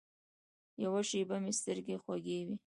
[0.83, 2.55] یوه شېبه مې سترګې خوږې وې.